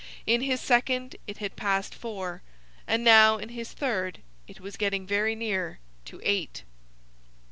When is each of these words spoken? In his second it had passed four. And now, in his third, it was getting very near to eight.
In 0.25 0.41
his 0.41 0.59
second 0.59 1.15
it 1.27 1.37
had 1.37 1.55
passed 1.55 1.93
four. 1.93 2.41
And 2.87 3.03
now, 3.03 3.37
in 3.37 3.49
his 3.49 3.71
third, 3.71 4.17
it 4.47 4.59
was 4.59 4.75
getting 4.75 5.05
very 5.05 5.35
near 5.35 5.77
to 6.05 6.19
eight. 6.23 6.63